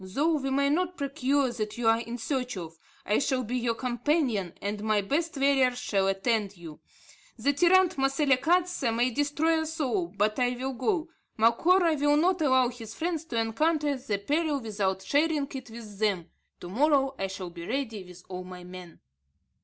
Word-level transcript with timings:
Though 0.03 0.37
we 0.37 0.49
may 0.49 0.71
not 0.71 0.97
procure 0.97 1.51
what 1.55 1.77
you 1.77 1.87
are 1.87 1.99
in 1.99 2.17
search 2.17 2.57
of, 2.57 2.79
I 3.05 3.19
shall 3.19 3.43
be 3.43 3.55
your 3.55 3.75
companion, 3.75 4.53
and 4.59 4.81
my 4.83 5.01
best 5.01 5.37
warriors 5.37 5.77
shall 5.77 6.07
attend 6.07 6.57
you. 6.57 6.79
The 7.37 7.53
tyrant 7.53 7.97
Moselekatse 7.97 8.91
may 8.95 9.11
destroy 9.11 9.61
us 9.61 9.79
all, 9.79 10.07
but 10.07 10.39
I 10.39 10.55
will 10.55 10.73
go. 10.73 11.09
Macora 11.37 11.93
will 11.99 12.17
not 12.17 12.41
allow 12.41 12.69
his 12.69 12.95
friends 12.95 13.25
to 13.25 13.37
encounter 13.39 13.95
the 13.95 14.17
peril 14.17 14.59
without 14.59 15.03
sharing 15.03 15.45
it 15.53 15.69
with 15.69 15.99
them. 15.99 16.31
To 16.61 16.69
morrow 16.69 17.13
I 17.19 17.27
shall 17.27 17.51
be 17.51 17.67
ready 17.67 18.03
with 18.03 18.23
all 18.27 18.43
my 18.43 18.63
men." 18.63 19.01